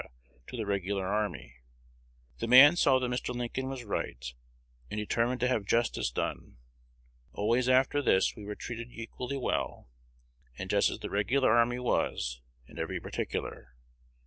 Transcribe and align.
to 0.47 0.57
the 0.57 0.65
regular 0.65 1.05
army. 1.05 1.57
The 2.39 2.47
man 2.47 2.75
saw 2.75 2.97
that 2.97 3.07
Mr. 3.11 3.35
Lincoln 3.35 3.69
was 3.69 3.83
right, 3.83 4.33
and 4.89 4.97
determined 4.97 5.39
to 5.41 5.47
have 5.47 5.63
justice 5.67 6.09
done. 6.09 6.57
Always 7.33 7.69
after 7.69 8.01
this 8.01 8.35
we 8.35 8.43
were 8.43 8.55
treated 8.55 8.87
equally 8.89 9.37
well, 9.37 9.89
and 10.57 10.71
just 10.71 10.89
as 10.89 10.97
the 11.01 11.11
regular 11.11 11.51
army 11.55 11.77
was, 11.77 12.41
in 12.65 12.79
every 12.79 12.99
particular. 12.99 13.75